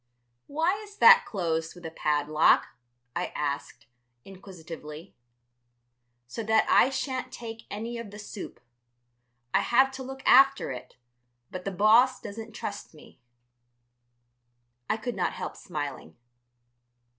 "Why 0.47 0.77
is 0.83 0.97
that 0.97 1.25
closed 1.27 1.75
with 1.75 1.85
a 1.85 1.91
padlock?" 1.91 2.69
I 3.15 3.27
asked, 3.35 3.85
inquisitively. 4.25 5.15
"So 6.25 6.41
that 6.41 6.65
I 6.67 6.89
shan't 6.89 7.31
take 7.31 7.67
any 7.69 7.99
of 7.99 8.09
the 8.09 8.17
soup. 8.17 8.59
I 9.53 9.59
have 9.59 9.91
to 9.91 10.01
look 10.01 10.23
after 10.25 10.71
it, 10.71 10.95
but 11.51 11.65
the 11.65 11.71
boss 11.71 12.19
doesn't 12.19 12.53
trust 12.53 12.95
me." 12.95 13.19
I 14.89 14.97
could 14.97 15.15
not 15.15 15.33
help 15.33 15.55
smiling. 15.55 16.17